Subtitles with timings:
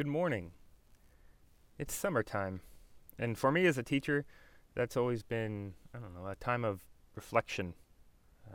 [0.00, 0.52] Good morning.
[1.78, 2.62] It's summertime.
[3.18, 4.24] And for me as a teacher,
[4.74, 6.80] that's always been, I don't know, a time of
[7.14, 7.74] reflection.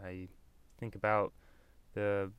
[0.04, 0.30] I
[0.80, 1.34] think about
[1.94, 2.32] the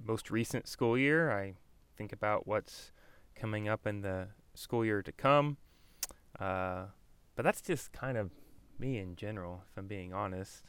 [0.00, 1.32] most recent school year.
[1.32, 1.54] I
[1.96, 2.92] think about what's
[3.34, 5.56] coming up in the school year to come.
[6.38, 6.84] Uh,
[7.34, 8.30] but that's just kind of
[8.78, 10.62] me in general, if I'm being honest.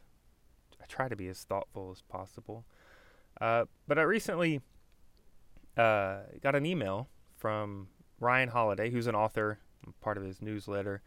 [0.81, 2.65] I try to be as thoughtful as possible.
[3.39, 4.61] Uh, but I recently
[5.77, 7.07] uh, got an email
[7.43, 7.89] from
[8.21, 9.59] Ryan Holiday, who's an author,
[9.99, 11.01] part of his newsletter,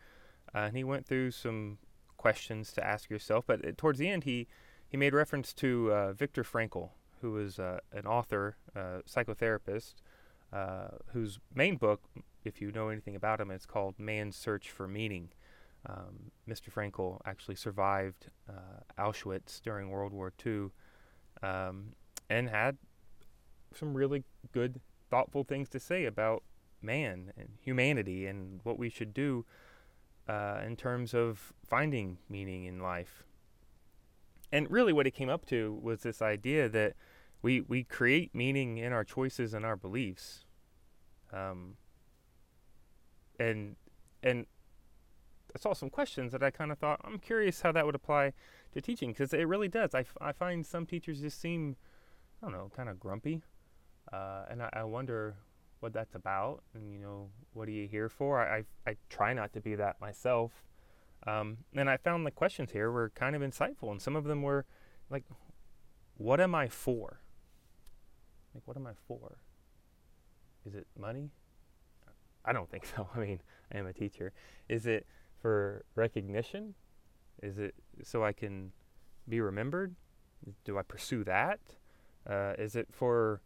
[0.55, 1.79] uh, and he went through some
[2.19, 3.47] questions to ask yourself.
[3.47, 4.47] But uh, towards the end, he
[4.87, 6.91] he made reference to uh, Viktor Frankl,
[7.23, 9.95] who is uh, an author, uh, psychotherapist,
[11.15, 12.03] whose main book,
[12.45, 15.31] if you know anything about him, it's called Man's Search for Meaning.
[15.89, 16.71] Um, Mr.
[16.71, 18.29] Frankl actually survived
[18.99, 20.69] Auschwitz during World War II
[21.43, 21.95] um,
[22.29, 22.77] and had
[23.75, 24.23] some really
[24.53, 24.81] good,
[25.11, 26.43] thoughtful things to say about
[26.83, 29.45] man and humanity and what we should do
[30.29, 33.25] uh, in terms of finding meaning in life.
[34.53, 36.95] And really, what it came up to was this idea that
[37.43, 40.45] we we create meaning in our choices and our beliefs.
[41.33, 41.77] Um,
[43.39, 43.77] and
[44.23, 44.47] and
[45.55, 48.33] I saw some questions that I kind of thought I'm curious how that would apply
[48.73, 49.95] to teaching because it really does.
[49.95, 51.77] I, f- I find some teachers just seem
[52.43, 53.43] I don't know kind of grumpy,
[54.13, 55.37] uh, and I, I wonder
[55.81, 58.41] what that's about and you know what are you here for?
[58.41, 60.53] I i, I try not to be that myself.
[61.27, 64.43] Um, and i found the questions here were kind of insightful and some of them
[64.43, 64.65] were
[65.11, 65.25] like
[66.17, 67.21] what am i for?
[68.55, 69.39] Like what am i for?
[70.65, 71.31] Is it money?
[72.45, 73.09] I don't think so.
[73.15, 73.41] I mean
[73.73, 74.33] i am a teacher.
[74.69, 75.07] Is it
[75.41, 76.75] for recognition?
[77.43, 78.73] Is it so i can
[79.29, 79.95] be remembered?
[80.65, 81.61] Do i pursue that?
[82.29, 83.41] Uh, is it for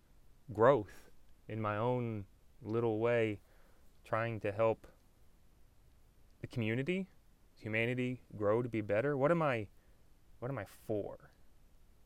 [0.52, 1.10] growth
[1.48, 2.24] in my own
[2.62, 3.40] little way
[4.04, 4.86] trying to help
[6.40, 7.06] the community,
[7.54, 9.16] humanity grow to be better?
[9.16, 9.68] What am I
[10.38, 11.30] what am I for?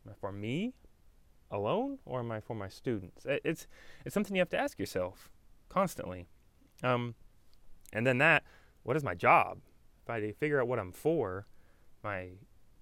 [0.04, 0.74] Am I for me
[1.50, 3.26] alone or am I for my students?
[3.26, 3.66] It's
[4.04, 5.30] it's something you have to ask yourself
[5.68, 6.26] constantly.
[6.82, 7.14] Um,
[7.92, 8.42] and then that,
[8.82, 9.60] what is my job?
[10.02, 11.46] If I figure out what I'm for,
[12.02, 12.30] my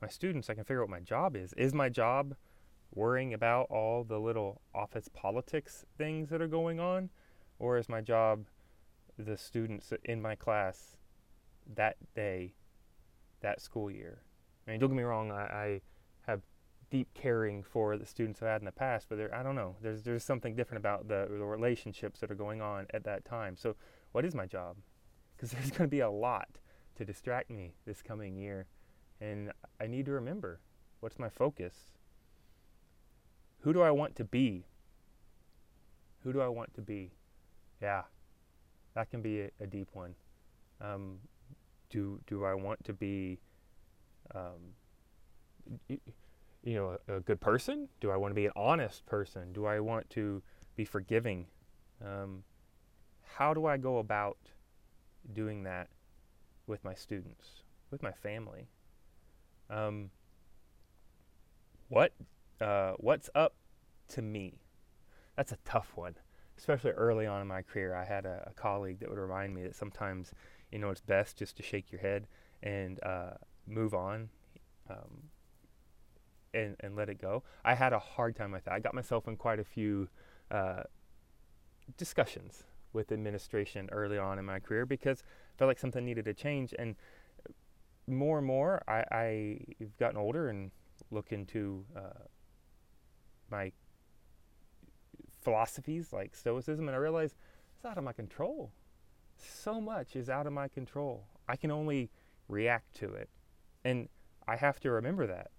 [0.00, 1.52] my students, I can figure out what my job is.
[1.52, 2.34] Is my job
[2.94, 7.10] worrying about all the little office politics things that are going on?
[7.58, 8.46] Or is my job
[9.18, 10.96] the students in my class
[11.74, 12.54] that day,
[13.40, 14.22] that school year?
[14.66, 15.80] I mean, don't get me wrong, I, I
[16.26, 16.42] have
[16.90, 19.76] deep caring for the students I've had in the past, but I don't know.
[19.80, 23.56] There's there's something different about the, the relationships that are going on at that time.
[23.56, 23.76] So,
[24.12, 24.76] what is my job?
[25.34, 26.58] Because there's going to be a lot
[26.96, 28.66] to distract me this coming year,
[29.20, 30.60] and I need to remember
[31.00, 31.92] what's my focus.
[33.62, 34.64] Who do I want to be?
[36.24, 37.12] Who do I want to be?
[37.80, 38.02] Yeah,
[38.94, 40.14] that can be a, a deep one.
[40.80, 41.18] Um,
[41.90, 43.38] do do I want to be,
[44.34, 44.74] um,
[45.88, 47.88] you know, a, a, good person?
[48.00, 49.52] Do I want to be an honest person?
[49.52, 50.42] Do I want to
[50.74, 51.46] be forgiving?
[52.04, 52.42] Um,
[53.36, 54.38] how do I go about
[55.32, 55.88] doing that
[56.66, 58.68] with my students, with my family?
[59.70, 60.10] Um,
[61.88, 62.12] what
[62.62, 63.54] uh, what's up
[64.08, 64.60] to me?
[65.36, 66.14] That's a tough one,
[66.56, 67.94] especially early on in my career.
[67.94, 70.32] I had a, a colleague that would remind me that sometimes,
[70.70, 72.26] you know, it's best just to shake your head
[72.62, 73.32] and uh,
[73.66, 74.28] move on.
[74.88, 75.30] Um,
[76.54, 77.42] and, and let it go.
[77.64, 78.74] I had a hard time with that.
[78.74, 80.08] I got myself in quite a few
[80.50, 80.82] uh,
[81.96, 86.34] discussions with administration early on in my career because I felt like something needed to
[86.34, 86.74] change.
[86.78, 86.94] And
[88.06, 90.70] more and more, I, I've gotten older and
[91.10, 92.24] look into uh,
[93.52, 93.70] my
[95.42, 97.36] philosophies like Stoicism, and I realized
[97.76, 98.72] it's out of my control.
[99.36, 101.26] So much is out of my control.
[101.48, 102.10] I can only
[102.48, 103.28] react to it.
[103.84, 104.08] And
[104.48, 105.50] I have to remember that.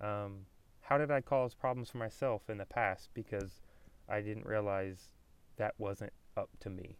[0.00, 0.46] Um,
[0.80, 3.60] how did I cause problems for myself in the past because
[4.08, 5.14] I didn't realize
[5.56, 6.98] that wasn't up to me?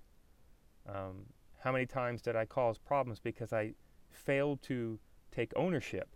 [0.88, 1.26] Um,
[1.60, 3.75] how many times did I cause problems because I
[4.10, 4.99] failed to
[5.31, 6.08] take ownership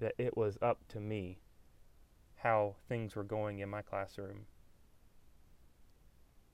[0.00, 1.38] that it was up to me
[2.38, 4.46] how things were going in my classroom.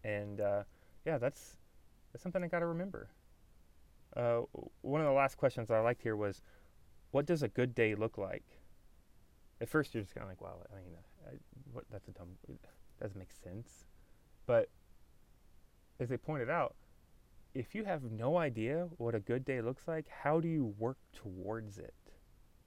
[0.03, 0.65] And uh,
[1.05, 1.57] yeah, that's
[2.13, 3.11] that's something I got to remember.
[4.17, 4.43] Uh,
[4.83, 6.43] one of the last questions I liked here was,
[7.11, 8.45] "What does a good day look like?"
[9.61, 10.95] At first, you're just kind of like, "Wow, I mean,
[11.27, 11.37] I,
[11.73, 12.29] what, that's a dumb.
[13.01, 13.87] doesn't make sense."
[14.47, 14.69] But
[15.99, 16.75] as they pointed out,
[17.55, 20.99] if you have no idea what a good day looks like, how do you work
[21.13, 21.95] towards it?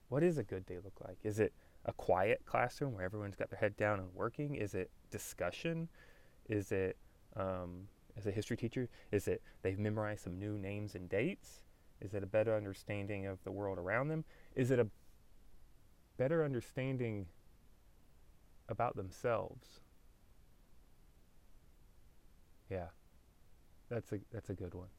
[0.10, 1.18] What does a good day look like?
[1.24, 1.54] Is it
[1.88, 4.56] a quiet classroom where everyone's got their head down and working?
[4.56, 5.88] Is it discussion?
[6.50, 6.98] Is it
[7.36, 7.88] um,
[8.18, 8.89] as a history teacher?
[9.12, 11.62] Is it they've memorized some new names and dates?
[12.01, 14.24] Is it a better understanding of the world around them?
[14.56, 14.88] Is it a
[16.18, 17.28] better understanding
[18.69, 19.80] about themselves?
[22.69, 22.88] Yeah.
[23.89, 24.89] That's a that's a good one.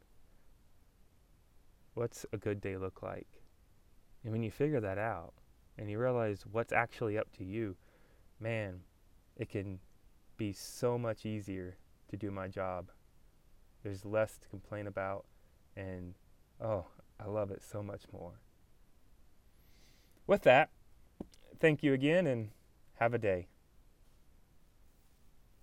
[1.94, 3.26] What's a good day look like?
[4.24, 5.34] And when you figure that out
[5.78, 7.76] and you realize what's actually up to you,
[8.40, 8.80] man,
[9.36, 9.78] it can
[10.36, 11.76] be so much easier
[12.10, 12.90] to do my job.
[13.82, 15.24] There's less to complain about
[15.76, 16.14] and
[16.60, 16.86] oh,
[17.20, 18.40] I love it so much more.
[20.26, 20.70] With that,
[21.60, 22.50] thank you again and
[22.94, 23.48] have a day.